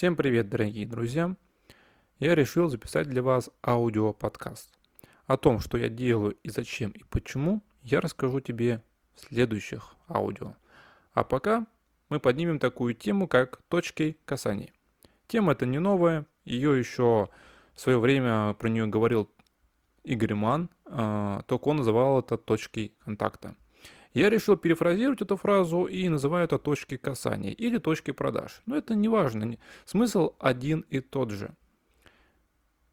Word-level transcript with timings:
Всем 0.00 0.16
привет, 0.16 0.48
дорогие 0.48 0.86
друзья! 0.86 1.36
Я 2.20 2.34
решил 2.34 2.70
записать 2.70 3.06
для 3.06 3.22
вас 3.22 3.50
аудиоподкаст. 3.62 4.72
О 5.26 5.36
том, 5.36 5.60
что 5.60 5.76
я 5.76 5.90
делаю 5.90 6.38
и 6.42 6.48
зачем 6.48 6.90
и 6.92 7.02
почему, 7.10 7.62
я 7.82 8.00
расскажу 8.00 8.40
тебе 8.40 8.82
в 9.14 9.20
следующих 9.20 9.94
аудио. 10.08 10.54
А 11.12 11.22
пока 11.22 11.66
мы 12.08 12.18
поднимем 12.18 12.58
такую 12.58 12.94
тему, 12.94 13.28
как 13.28 13.60
точки 13.68 14.16
касаний. 14.24 14.72
Тема 15.26 15.52
эта 15.52 15.66
не 15.66 15.78
новая, 15.78 16.24
ее 16.46 16.78
еще 16.78 17.28
в 17.74 17.80
свое 17.82 17.98
время 17.98 18.54
про 18.54 18.68
нее 18.68 18.86
говорил 18.86 19.30
Игорь 20.02 20.32
Ман, 20.32 20.70
а, 20.86 21.42
только 21.42 21.68
он 21.68 21.76
называл 21.76 22.20
это 22.20 22.38
точкой 22.38 22.94
контакта. 23.04 23.54
Я 24.12 24.28
решил 24.28 24.56
перефразировать 24.56 25.22
эту 25.22 25.36
фразу 25.36 25.84
и 25.84 26.08
называю 26.08 26.44
это 26.44 26.58
точки 26.58 26.96
касания 26.96 27.52
или 27.52 27.78
точки 27.78 28.10
продаж. 28.10 28.60
Но 28.66 28.76
это 28.76 28.94
не 28.94 29.08
важно, 29.08 29.56
смысл 29.84 30.34
один 30.40 30.84
и 30.90 31.00
тот 31.00 31.30
же. 31.30 31.54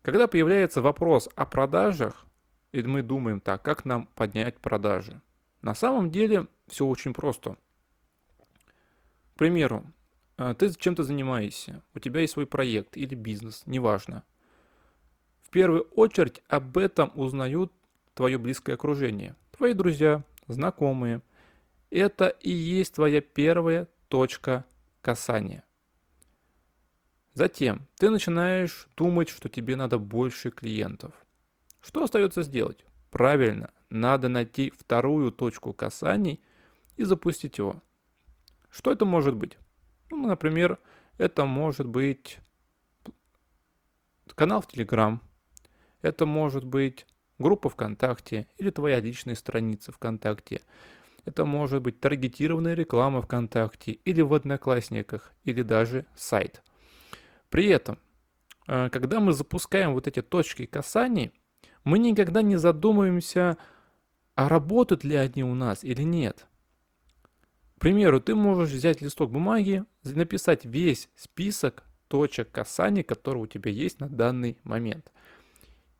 Когда 0.03 0.27
появляется 0.27 0.81
вопрос 0.81 1.27
о 1.35 1.45
продажах, 1.45 2.25
и 2.71 2.81
мы 2.83 3.01
думаем 3.01 3.41
так, 3.41 3.63
как 3.63 3.83
нам 3.83 4.07
поднять 4.15 4.59
продажи. 4.59 5.19
На 5.61 5.73
самом 5.73 6.11
деле 6.11 6.47
все 6.67 6.85
очень 6.85 7.13
просто. 7.13 7.57
К 9.33 9.37
примеру, 9.37 9.83
э, 10.37 10.53
ты 10.57 10.71
чем-то 10.73 11.03
занимаешься, 11.03 11.81
у 11.93 11.99
тебя 11.99 12.21
есть 12.21 12.33
свой 12.33 12.45
проект 12.45 12.95
или 12.95 13.15
бизнес, 13.15 13.63
неважно. 13.65 14.23
В 15.41 15.49
первую 15.49 15.83
очередь 15.95 16.41
об 16.47 16.77
этом 16.77 17.11
узнают 17.15 17.71
твое 18.13 18.37
близкое 18.37 18.73
окружение, 18.73 19.35
твои 19.57 19.73
друзья, 19.73 20.23
знакомые. 20.47 21.21
Это 21.89 22.27
и 22.27 22.49
есть 22.49 22.95
твоя 22.95 23.21
первая 23.21 23.87
точка 24.07 24.65
касания. 25.01 25.63
Затем 27.33 27.87
ты 27.97 28.09
начинаешь 28.09 28.87
думать, 28.97 29.29
что 29.29 29.47
тебе 29.47 29.75
надо 29.75 29.99
больше 29.99 30.49
клиентов. 30.49 31.13
Что 31.81 32.03
остается 32.03 32.41
сделать? 32.41 32.83
Правильно, 33.11 33.71
надо 33.89 34.27
найти 34.27 34.71
вторую 34.77 35.31
точку 35.31 35.71
касаний 35.71 36.41
и 36.97 37.03
запустить 37.03 37.57
его. 37.57 37.81
Что 38.69 38.91
это 38.91 39.05
может 39.05 39.35
быть? 39.35 39.57
Ну, 40.09 40.27
например, 40.27 40.79
это 41.17 41.45
может 41.45 41.87
быть 41.87 42.39
канал 44.37 44.61
в 44.61 44.67
Telegram, 44.67 45.19
это 46.01 46.25
может 46.25 46.63
быть 46.63 47.07
группа 47.39 47.69
ВКонтакте 47.69 48.47
или 48.57 48.69
твоя 48.69 48.99
личная 48.99 49.35
страница 49.35 49.91
ВКонтакте. 49.91 50.61
Это 51.25 51.45
может 51.45 51.81
быть 51.81 51.99
таргетированная 51.99 52.73
реклама 52.73 53.21
ВКонтакте 53.21 53.91
или 53.91 54.21
в 54.21 54.33
Одноклассниках, 54.33 55.33
или 55.43 55.61
даже 55.61 56.05
сайт. 56.15 56.63
При 57.49 57.67
этом, 57.67 57.99
э, 58.67 58.89
когда 58.89 59.19
мы 59.19 59.33
запускаем 59.33 59.93
вот 59.93 60.07
эти 60.07 60.21
точки 60.21 60.65
касаний, 60.65 61.31
мы 61.83 61.99
никогда 61.99 62.41
не 62.41 62.57
задумываемся, 62.57 63.57
а 64.35 64.49
работают 64.49 65.03
ли 65.03 65.15
они 65.15 65.43
у 65.43 65.53
нас 65.53 65.83
или 65.83 66.03
нет. 66.03 66.47
К 67.75 67.79
примеру, 67.79 68.19
ты 68.21 68.33
можешь 68.33 68.71
взять 68.71 69.01
листок 69.01 69.31
бумаги, 69.31 69.83
написать 70.03 70.65
весь 70.65 71.09
список 71.15 71.83
точек 72.07 72.51
касаний, 72.51 73.03
которые 73.03 73.43
у 73.43 73.47
тебя 73.47 73.69
есть 73.69 73.99
на 73.99 74.09
данный 74.09 74.57
момент– 74.63 75.11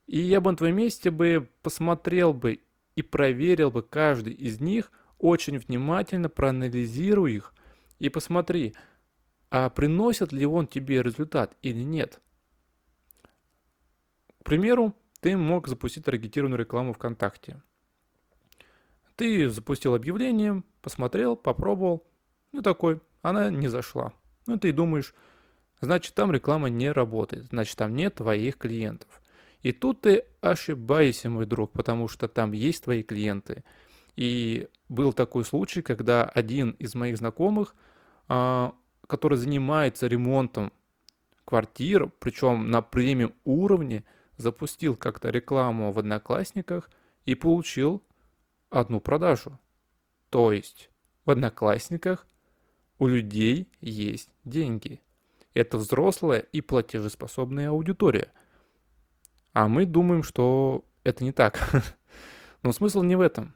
и 0.08 0.20
я 0.20 0.42
бы 0.42 0.52
на 0.52 0.58
твоем 0.58 0.78
месте 0.78 1.12
бы 1.12 1.50
посмотрел 1.62 2.34
бы 2.34 2.62
и 2.96 3.02
проверил 3.02 3.70
бы 3.70 3.84
каждый 3.84 4.34
из 4.34 4.60
них, 4.60 4.92
очень 5.20 5.60
внимательно 5.60 6.30
проанализируй 6.30 7.34
их 7.34 7.54
и 8.00 8.10
посмотри, 8.10 8.74
а 9.50 9.70
приносит 9.70 10.32
ли 10.32 10.46
он 10.46 10.68
тебе 10.68 11.04
результат 11.04 11.56
или 11.62 11.84
нет. 11.84 12.22
К 14.42 14.46
примеру, 14.46 14.96
ты 15.20 15.36
мог 15.36 15.68
запустить 15.68 16.06
таргетированную 16.06 16.60
рекламу 16.60 16.94
ВКонтакте. 16.94 17.62
Ты 19.16 19.50
запустил 19.50 19.96
объявление, 19.96 20.64
посмотрел, 20.82 21.36
попробовал, 21.36 22.08
ну 22.52 22.62
такой, 22.62 23.02
она 23.22 23.50
не 23.50 23.68
зашла. 23.68 24.14
Ну 24.46 24.58
ты 24.58 24.72
думаешь, 24.72 25.14
значит 25.82 26.14
там 26.14 26.32
реклама 26.32 26.70
не 26.70 26.92
работает, 26.92 27.48
значит 27.48 27.76
там 27.78 27.96
нет 27.96 28.16
твоих 28.16 28.58
клиентов. 28.58 29.22
И 29.68 29.74
тут 29.74 30.00
ты 30.00 30.24
ошибаешься, 30.40 31.30
мой 31.30 31.46
друг, 31.46 31.74
потому 31.74 32.08
что 32.08 32.30
там 32.30 32.54
есть 32.54 32.86
твои 32.86 33.04
клиенты. 33.04 33.66
И 34.16 34.70
был 34.88 35.12
такой 35.12 35.44
случай, 35.44 35.82
когда 35.82 36.24
один 36.24 36.70
из 36.80 36.96
моих 36.96 37.18
знакомых, 37.18 37.76
а, 38.30 38.74
который 39.08 39.38
занимается 39.38 40.08
ремонтом 40.08 40.72
квартир, 41.44 42.10
причем 42.20 42.72
на 42.72 42.82
премиум 42.82 43.34
уровне, 43.44 44.06
запустил 44.38 44.96
как-то 44.96 45.32
рекламу 45.32 45.92
в 45.92 46.00
Одноклассниках 46.00 46.90
и 47.26 47.36
получил 47.36 48.02
одну 48.70 49.02
продажу. 49.02 49.60
То 50.30 50.54
есть 50.54 50.90
в 51.26 51.32
Одноклассниках 51.32 52.26
у 53.00 53.08
людей 53.08 53.70
есть 53.82 54.30
деньги. 54.46 55.02
Это 55.54 55.78
взрослая 55.78 56.40
и 56.40 56.62
платежеспособная 56.62 57.72
аудитория– 57.72 58.32
а 59.58 59.68
мы 59.68 59.88
думаем, 59.88 60.22
что 60.22 60.86
это 61.04 61.24
не 61.24 61.32
так. 61.32 61.60
Но 62.62 62.72
смысл 62.72 63.02
не 63.02 63.16
в 63.16 63.22
этом. 63.22 63.56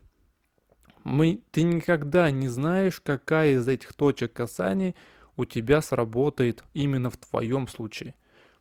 Мы, 1.04 1.44
ты 1.52 1.62
никогда 1.62 2.32
не 2.32 2.48
знаешь, 2.48 3.00
какая 3.00 3.52
из 3.52 3.68
этих 3.68 3.94
точек 3.94 4.34
касания 4.34 4.96
у 5.38 5.46
тебя 5.46 5.80
сработает 5.80 6.64
именно 6.74 7.12
в 7.12 7.18
твоем 7.18 7.68
случае. 7.68 8.16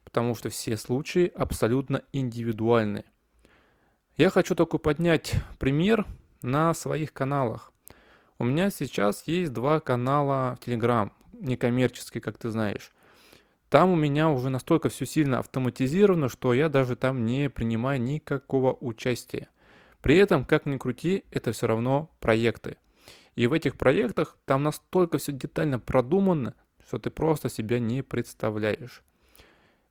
Потому 0.05 0.35
что 0.35 0.51
все 0.51 0.77
случаи 0.77 1.33
абсолютно 1.35 2.03
индивидуальны. 2.13 3.05
Я 4.19 4.29
хочу 4.29 4.55
только 4.55 4.77
поднять 4.77 5.33
пример 5.59 6.05
на 6.43 6.75
своих 6.75 7.15
каналах. 7.15 7.73
У 8.39 8.45
меня 8.45 8.69
сейчас 8.69 9.27
есть 9.27 9.55
два 9.55 9.81
канала 9.81 10.59
в 10.61 10.69
Telegram, 10.69 11.11
некоммерческие, 11.33 12.21
как 12.21 12.37
ты 12.37 12.51
знаешь. 12.51 12.93
Там 13.71 13.93
у 13.93 13.97
меня 13.97 14.31
уже 14.31 14.51
настолько 14.51 14.89
все 14.89 15.07
сильно 15.07 15.39
автоматизировано, 15.39 16.29
что 16.29 16.53
я 16.53 16.69
даже 16.69 16.97
там 16.97 17.25
не 17.25 17.49
принимаю 17.49 18.03
никакого 18.03 18.77
участия. 18.81 19.49
При 20.03 20.17
этом, 20.17 20.45
как 20.45 20.67
ни 20.67 20.77
крути, 20.77 21.25
это 21.31 21.53
все 21.53 21.69
равно 21.69 22.11
проекты. 22.19 22.79
И 23.37 23.47
в 23.47 23.53
этих 23.53 23.77
проектах 23.77 24.37
там 24.45 24.65
настолько 24.65 25.19
все 25.19 25.31
детально 25.31 25.79
продумано, 25.79 26.55
что 26.85 26.99
ты 26.99 27.11
просто 27.11 27.49
себя 27.49 27.79
не 27.79 28.03
представляешь. 28.03 29.05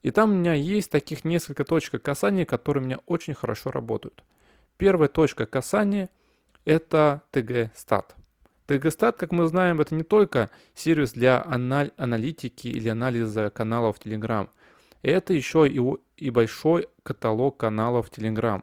И 0.01 0.11
там 0.11 0.31
у 0.31 0.35
меня 0.35 0.53
есть 0.53 0.91
таких 0.91 1.23
несколько 1.23 1.63
точек 1.63 2.01
касания, 2.01 2.45
которые 2.45 2.83
у 2.83 2.85
меня 2.85 2.99
очень 3.05 3.33
хорошо 3.33 3.71
работают. 3.71 4.25
Первая 4.75 5.07
точка 5.07 5.45
касания– 5.45 6.09
это 6.65 7.21
TG-стат. 7.31 8.18
Тегостат, 8.69 9.17
как 9.17 9.31
мы 9.31 9.47
знаем, 9.47 9.81
это 9.81 9.95
не 9.95 10.03
только 10.03 10.51
сервис 10.75 11.13
для 11.13 11.43
аналь 11.43 11.89
аналитики 11.97 12.67
или 12.67 12.87
анализа 12.87 13.49
каналов 13.49 13.97
Telegram. 13.97 14.47
Это 15.01 15.33
еще 15.33 15.67
и, 15.67 15.81
и 16.17 16.29
большой 16.29 16.87
каталог 17.01 17.57
каналов 17.57 18.11
Telegram. 18.15 18.61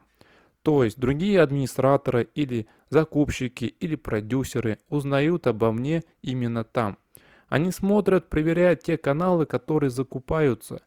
То 0.63 0.85
есть 0.85 1.01
другие 1.01 1.41
администраторы 1.41 2.29
или 2.37 2.69
закупщики 2.89 3.65
или 3.65 3.97
продюсеры 3.97 4.79
узнают 4.89 5.49
обо 5.49 5.73
мне 5.73 6.05
именно 6.23 6.63
там. 6.63 6.99
Они 7.49 7.73
смотрят, 7.73 8.29
проверяют 8.29 8.85
те 8.85 8.97
каналы, 8.97 9.45
которые 9.45 9.91
закупаются. 9.91 10.83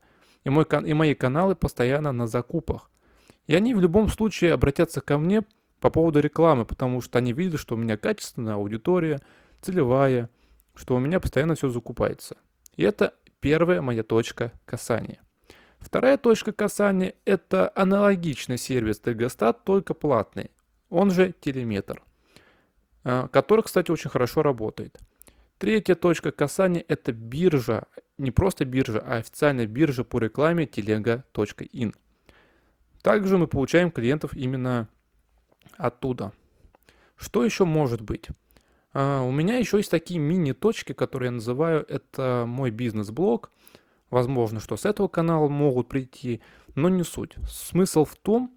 И, 0.46 0.50
мой, 0.50 0.66
и 0.85 0.94
мои 0.94 1.13
каналы 1.13 1.56
постоянно 1.56 2.13
на 2.13 2.25
закупах. 2.25 2.90
И 3.47 3.56
они 3.56 3.74
в 3.74 3.81
любом 3.81 4.08
случае 4.08 4.53
обратятся 4.53 5.02
ко 5.02 5.18
мне– 5.18 5.44
по 5.79 5.90
поводу 5.90 6.19
рекламы, 6.19 6.66
потому 6.66 7.01
что 7.01 7.17
они 7.19 7.34
видят, 7.34 7.59
что 7.59 7.75
у 7.75 7.78
меня 7.78 7.97
качественная 7.97 8.56
аудитория, 8.56 9.19
целевая, 9.62 10.29
что 10.75 10.95
у 10.95 11.00
меня 11.00 11.19
постоянно 11.19 11.56
все 11.56 11.69
закупается. 11.69 12.38
И 12.75 12.84
это 12.84 13.13
первая 13.40 13.81
моя 13.81 14.03
точка 14.03 14.51
касания. 14.66 15.20
Вторая 15.79 16.17
точка 16.17 16.52
касания– 16.52 17.16
это 17.26 17.72
аналогичный 17.76 18.58
сервис 18.58 18.99
Тегостат, 18.99 19.64
только 19.64 19.93
платный, 19.93 20.52
он 20.90 21.09
же 21.11 21.34
телеметр, 21.40 22.03
а, 23.03 23.28
который, 23.29 23.61
кстати, 23.61 23.91
очень 23.91 24.09
хорошо 24.09 24.43
работает. 24.43 24.97
Третья 25.58 25.96
точка 25.96 26.32
касания– 26.32 26.84
это 26.87 27.11
биржа, 27.14 27.85
не 28.17 28.32
просто 28.32 28.66
биржа, 28.66 28.99
а 29.05 29.17
официальная 29.17 29.67
биржа 29.67 30.03
по 30.03 30.20
рекламе 30.20 30.66
telega.in. 30.66 31.96
Также 33.02 33.37
мы 33.37 33.47
получаем 33.47 33.91
клиентов 33.91 34.34
именно 34.34 34.90
оттуда. 35.78 36.32
Что 37.16 37.44
еще 37.44 37.66
может 37.66 38.02
быть? 38.02 38.28
Uh, 38.94 39.28
у 39.28 39.32
меня 39.32 39.58
еще 39.58 39.78
есть 39.78 39.92
такие 39.92 40.20
мини-точки, 40.20 40.94
которые 40.94 41.28
я 41.28 41.34
называю, 41.34 41.86
это 41.88 42.46
мой 42.48 42.72
бизнес-блог. 42.72 43.52
Возможно, 44.10 44.60
что 44.60 44.78
с 44.78 44.86
этого 44.86 45.08
канала 45.08 45.48
могут 45.48 45.90
прийти, 45.90 46.42
но 46.74 46.90
не 46.90 47.04
суть. 47.04 47.36
Смысл 47.48 48.04
в 48.06 48.16
том, 48.16 48.52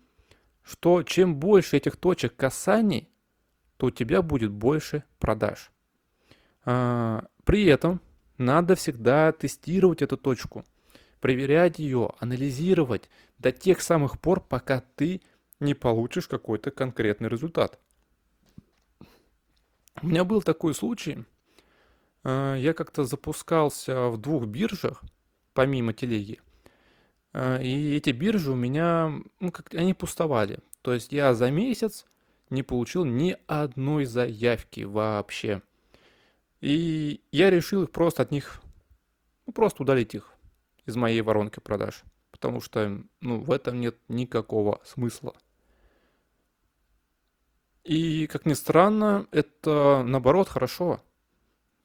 что 0.62 1.03
чем 1.03 1.37
больше 1.37 1.76
этих 1.76 1.97
точек 1.97 2.35
касаний, 2.35 3.11
то 3.76 3.87
у 3.87 3.91
тебя 3.91 4.23
будет 4.23 4.53
больше 4.53 5.05
продаж. 5.19 5.70
Uh, 6.64 7.26
при 7.44 7.67
этом 7.67 8.00
надо 8.38 8.75
всегда 8.76 9.32
тестировать 9.32 10.00
эту 10.00 10.17
точку. 10.17 10.64
проверять 11.23 11.79
ее, 11.79 12.11
анализировать 12.19 13.09
до 13.38 13.53
тех 13.53 13.81
самых 13.81 14.20
пор, 14.20 14.41
пока 14.41 14.82
ты 14.97 15.23
не 15.62 15.75
получишь 15.75 16.29
какой-то 16.29 16.70
конкретный 16.70 17.29
результат. 17.29 17.79
У 20.03 20.06
меня 20.06 20.25
был 20.25 20.43
такой 20.43 20.75
случай. 20.75 21.25
Э, 22.25 22.56
я 22.59 22.75
как-то 22.75 23.05
запускался 23.05 24.09
в 24.09 24.19
двух 24.19 24.47
биржах, 24.47 25.03
помимо 25.55 25.93
телеги. 25.93 26.41
Э, 27.32 27.62
и 27.62 27.94
эти 27.97 28.11
биржи 28.11 28.50
у 28.50 28.56
меня, 28.56 29.12
ну, 29.41 29.53
как 29.53 29.73
они 29.75 29.94
пустовали. 29.94 30.59
То 30.82 30.93
есть 30.93 31.12
я 31.12 31.35
за 31.35 31.50
месяц 31.50 32.06
не 32.50 32.62
получил 32.62 33.05
ни 33.05 33.37
одной 33.47 34.05
заявки 34.05 34.81
вообще. 34.81 35.62
И 36.61 37.20
я 37.31 37.50
решил 37.50 37.85
их 37.85 37.91
просто 37.91 38.23
от 38.23 38.31
них, 38.31 38.61
ну, 39.47 39.53
просто 39.53 39.82
удалить 39.82 40.14
их 40.14 40.35
из 40.87 40.97
моей 40.97 41.20
воронки 41.20 41.61
продаж. 41.61 42.03
Потому 42.31 42.61
что, 42.61 43.03
ну, 43.20 43.41
в 43.41 43.53
этом 43.53 43.81
нет 43.81 43.97
никакого 44.09 44.81
смысла. 44.85 45.35
И, 47.84 48.26
как 48.29 48.46
ни 48.46 48.55
странно, 48.55 49.26
это, 49.32 50.05
наоборот, 50.06 50.49
хорошо. 50.49 51.00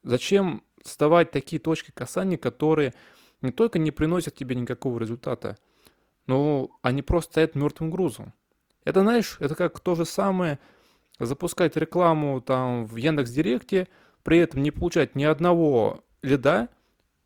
Зачем 0.03 0.63
создавать 0.83 1.31
такие 1.31 1.59
точки 1.59 1.91
касания, 1.91 2.37
которые 2.37 2.93
не 3.41 3.51
только 3.51 3.79
не 3.79 3.91
приносят 3.91 4.35
тебе 4.35 4.55
никакого 4.55 4.99
результата, 4.99 5.57
но 6.27 6.69
они 6.81 7.01
просто 7.01 7.31
стоят 7.31 7.55
мертвым 7.55 7.89
грузом. 7.89 8.33
Это, 8.83 9.01
знаешь, 9.01 9.37
это 9.39 9.55
как 9.55 9.79
то 9.79 9.95
же 9.95 10.05
самое 10.05 10.59
запускать 11.19 11.75
рекламу 11.75 12.41
там 12.41 12.85
в 12.85 12.95
Яндекс 12.95 13.31
Директе, 13.31 13.87
при 14.23 14.39
этом 14.39 14.61
не 14.61 14.71
получать 14.71 15.15
ни 15.15 15.23
одного 15.23 16.03
лида 16.21 16.69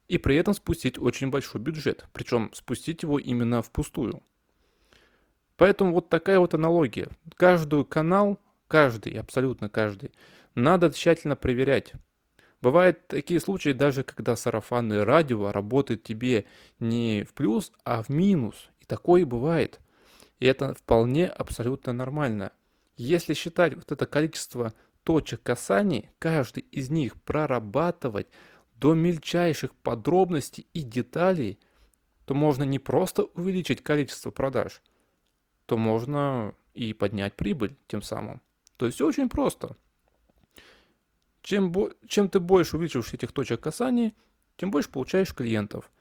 и 0.07 0.17
при 0.17 0.35
этом 0.35 0.53
спустить 0.53 0.97
очень 0.97 1.29
большой 1.29 1.62
бюджет, 1.62 2.06
причем 2.13 2.51
спустить 2.53 3.03
его 3.03 3.19
именно 3.19 3.62
впустую. 3.62 4.24
Поэтому 5.57 5.94
вот 5.94 6.09
такая 6.09 6.39
вот 6.39 6.53
аналогия. 6.53 7.09
Каждый 7.35 7.85
канал, 7.85 8.39
каждый, 8.71 9.19
абсолютно 9.19 9.68
каждый, 9.68 10.12
надо 10.56 10.91
тщательно 10.91 11.35
проверять. 11.35 11.91
Бывают 12.62 13.06
такие 13.07 13.41
случаи 13.41 13.73
даже, 13.73 14.06
когда 14.06 14.38
сарафанное 14.38 15.03
радио 15.03 15.51
работает 15.51 16.03
тебе 16.03 16.45
не 16.79 17.25
в 17.25 17.33
плюс, 17.33 17.73
а 17.83 18.01
в 18.01 18.07
минус. 18.07 18.69
И 18.79 18.85
такое 18.85 19.25
бывает. 19.25 19.81
И 20.39 20.45
это 20.45 20.73
вполне 20.73 21.27
абсолютно 21.27 21.91
нормально. 21.91 22.53
Если 22.95 23.33
считать 23.33 23.75
вот 23.75 23.91
это 23.91 24.06
количество 24.06 24.74
точек 25.03 25.44
касаний, 25.44 26.09
каждый 26.17 26.63
из 26.71 26.89
них 26.89 27.21
прорабатывать 27.24 28.27
до 28.75 28.94
мельчайших 28.94 29.75
подробностей 29.75 30.65
и 30.71 30.81
деталей, 30.81 31.59
то 32.24 32.33
можно 32.33 32.63
не 32.63 32.79
просто 32.79 33.24
увеличить 33.24 33.83
количество 33.83 34.31
продаж, 34.31 34.81
то 35.65 35.77
можно 35.77 36.56
и 36.74 36.94
поднять 36.94 37.33
прибыль 37.33 37.75
тем 37.88 38.01
самым. 38.01 38.41
То 38.81 38.87
есть 38.87 38.99
очень 38.99 39.29
просто. 39.29 39.77
Чем, 41.43 41.71
чем 42.07 42.29
ты 42.29 42.39
больше 42.39 42.77
увеличиваешь 42.77 43.13
этих 43.13 43.31
точек 43.31 43.61
касаний, 43.61 44.15
тем 44.57 44.71
больше 44.71 44.89
получаешь 44.89 45.35
клиентов. 45.35 45.91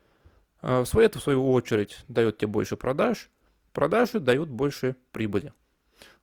А 0.63 0.85
это, 0.95 1.19
в 1.19 1.23
свою 1.23 1.53
очередь, 1.53 1.99
дает 2.09 2.39
тебе 2.39 2.49
больше 2.49 2.79
продаж, 2.79 3.29
продажи 3.75 4.19
дают 4.19 4.49
больше 4.49 4.97
прибыли. 5.13 5.53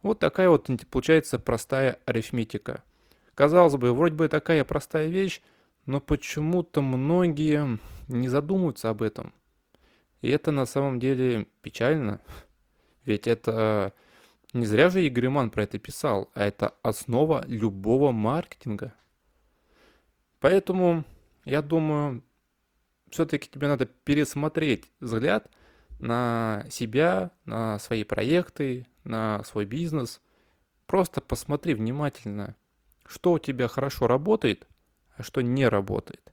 Вот 0.02 0.18
такая 0.18 0.50
вот 0.50 0.68
получается 0.90 1.38
простая 1.38 2.00
арифметика. 2.06 2.84
Казалось 3.36 3.76
бы, 3.76 3.94
вроде 3.94 4.16
бы 4.16 4.28
такая 4.28 4.64
простая 4.64 5.10
вещь, 5.10 5.44
но 5.86 6.02
почему-то 6.02 6.82
многие 6.82 7.78
не 8.08 8.30
задумываются 8.30 8.90
об 8.90 9.04
этом. 9.04 9.32
И 10.22 10.30
это 10.30 10.50
на 10.50 10.66
самом 10.66 11.00
деле 11.00 11.46
печально. 11.62 12.20
Ведь 13.06 13.28
это 13.28 13.94
не 14.60 14.66
зря 14.66 14.90
же 14.90 15.06
Игорь 15.06 15.30
Ман 15.30 15.50
про 15.50 15.64
это 15.64 15.80
писал, 15.80 16.30
а 16.34 16.44
это 16.44 16.74
основа 16.82 17.44
любого 17.48 18.12
маркетинга. 18.12 18.94
Поэтому, 20.40 21.04
я 21.46 21.62
думаю, 21.62 22.24
все-таки 23.10 23.50
тебе 23.50 23.68
надо 23.68 23.86
пересмотреть 23.86 24.92
взгляд 25.00 25.50
на 26.00 26.66
себя, 26.70 27.32
на 27.46 27.80
свои 27.80 28.04
проекты, 28.04 28.88
на 29.04 29.44
свой 29.44 29.66
бизнес. 29.66 30.22
Просто 30.86 31.22
посмотри 31.22 31.74
внимательно, 31.74 32.56
что 33.06 33.34
у 33.34 33.40
тебя 33.40 33.68
хорошо 33.68 34.08
работает, 34.08 34.68
а 35.16 35.24
что 35.24 35.42
не 35.42 35.68
работает. 35.68 36.32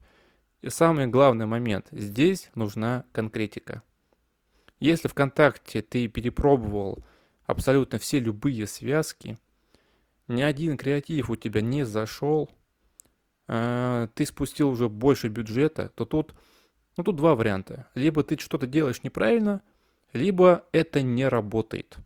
И 0.61 0.69
самый 0.69 1.07
главный 1.07 1.47
момент, 1.47 1.89
здесь 1.91 2.51
нужна 2.55 3.05
конкретика. 3.13 3.83
Если 4.81 5.09
ВКонтакте 5.09 5.83
ты 5.83 6.09
перепробовал 6.09 7.05
абсолютно 7.47 7.99
все 7.99 8.21
любые 8.21 8.67
связки, 8.67 9.39
ни 10.29 10.43
один 10.43 10.77
креатив 10.77 11.31
у 11.31 11.37
тебя 11.37 11.61
не 11.61 11.85
зашел, 11.85 12.51
а, 13.47 14.09
ты 14.15 14.25
спустил 14.25 14.71
уже 14.71 14.89
больше 14.89 15.29
бюджета, 15.29 15.91
то 15.95 16.05
тут, 16.05 16.35
ну, 16.97 17.05
тут 17.05 17.17
два 17.17 17.35
варианта. 17.35 17.89
Либо 17.95 18.23
ты 18.23 18.39
что-то 18.39 18.67
делаешь 18.67 19.03
неправильно, 19.03 19.61
либо 20.13 20.65
это 20.73 21.03
не 21.03 21.29
работает. 21.29 21.97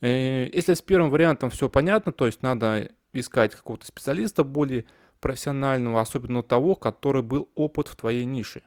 Э, 0.00 0.48
если 0.52 0.74
с 0.74 0.82
первым 0.82 1.10
вариантом 1.10 1.50
все 1.50 1.68
понятно, 1.68 2.12
то 2.12 2.26
есть 2.26 2.42
надо 2.42 2.90
искать 3.12 3.54
какого-то 3.54 3.86
специалиста 3.86 4.42
более 4.42 4.86
профессионального, 5.20 6.00
особенно 6.00 6.42
того, 6.42 6.74
который 6.74 7.22
был 7.22 7.50
опыт 7.54 7.88
в 7.88 7.96
твоей 7.96 8.24
нише. 8.24 8.62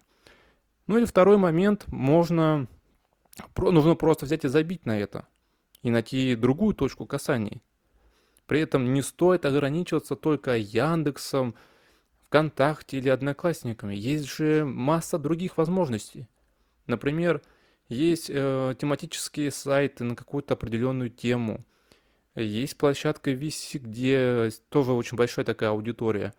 Ну 0.87 0.97
или 0.97 1.05
второй 1.05 1.37
момент, 1.37 1.85
можно, 1.87 2.67
нужно 3.57 3.95
просто 3.95 4.27
взять 4.27 4.45
и 4.45 4.49
забить 4.49 4.85
на 4.85 4.99
это 4.99 5.27
и 5.85 5.91
найти 5.91 6.35
другую 6.35 6.73
точку 6.73 7.05
касания. 7.05 7.61
При 8.47 8.59
этом 8.59 8.91
не 8.91 9.03
стоит 9.03 9.45
ограничиваться 9.45 10.15
только 10.15 10.57
Яндексом, 10.57 11.53
ВКонтакте 12.23 12.97
или 12.97 13.09
Одноклассниками. 13.09 13.93
Есть 13.93 14.25
же 14.25 14.65
масса 14.65 15.19
других 15.19 15.57
возможностей. 15.57 16.27
Например, 16.87 17.39
есть 17.87 18.31
э, 18.33 18.73
тематические 18.79 19.51
сайты 19.51 20.03
на 20.03 20.15
какую-то 20.15 20.55
определенную 20.55 21.11
тему. 21.11 21.63
Есть 22.33 22.79
площадка 22.79 23.29
Виси, 23.29 23.77
где 23.77 24.49
тоже 24.69 24.91
очень 24.91 25.17
большая 25.17 25.45
такая 25.45 25.69
аудитория. 25.69 26.33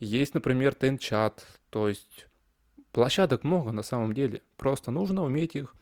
Есть, 0.00 0.34
например, 0.34 0.74
Тенчат. 0.74 1.46
То 1.70 1.88
есть 1.88 2.26
площадок 2.92 3.42
много 3.42 3.72
на 3.72 3.82
самом 3.82 4.12
деле. 4.12 4.42
Просто 4.58 4.90
нужно 4.90 5.24
уметь 5.24 5.56
их 5.56 5.74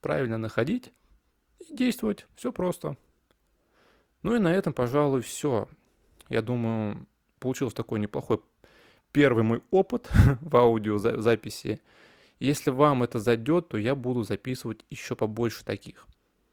правильно 0.00 0.38
находить 0.38 0.94
и 1.70 1.76
действовать. 1.76 2.26
Все 2.34 2.52
просто. 2.52 2.96
Ну 4.22 4.34
и 4.34 4.38
на 4.38 4.52
этом, 4.52 4.72
пожалуй, 4.72 5.22
все. 5.22 5.68
Я 6.28 6.42
думаю, 6.42 7.06
получился 7.38 7.76
такой 7.76 8.00
неплохой 8.00 8.40
первый 9.12 9.44
мой 9.44 9.62
опыт 9.70 10.10
в 10.40 10.56
аудиозаписи. 10.56 11.80
Если 12.38 12.70
вам 12.70 13.02
это 13.02 13.18
зайдет, 13.18 13.68
то 13.68 13.78
я 13.78 13.94
буду 13.94 14.22
записывать 14.24 14.84
еще 14.90 15.16
побольше 15.16 15.64
таких. 15.64 16.06